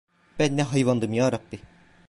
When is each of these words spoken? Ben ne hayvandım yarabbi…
Ben 0.39 0.57
ne 0.57 0.63
hayvandım 0.63 1.13
yarabbi… 1.13 1.59